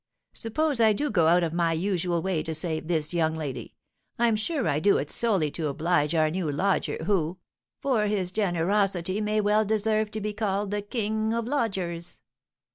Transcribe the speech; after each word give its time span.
Suppose 0.33 0.81
I 0.81 0.93
do 0.93 1.11
go 1.11 1.27
out 1.27 1.43
of 1.43 1.53
my 1.53 1.73
usual 1.73 2.23
way 2.23 2.41
to 2.41 2.55
save 2.55 2.87
this 2.87 3.13
young 3.13 3.35
lady, 3.35 3.75
I'm 4.17 4.35
sure 4.35 4.67
I 4.67 4.79
do 4.79 4.97
it 4.97 5.11
solely 5.11 5.51
to 5.51 5.67
oblige 5.67 6.15
our 6.15 6.31
new 6.31 6.51
lodger, 6.51 7.03
who, 7.05 7.37
for 7.81 8.07
his 8.07 8.31
generosity, 8.31 9.21
may 9.21 9.39
well 9.41 9.63
deserve 9.63 10.09
to 10.13 10.19
be 10.19 10.33
called 10.33 10.71
the 10.71 10.81
king 10.81 11.35
of 11.35 11.45
lodgers." 11.45 12.19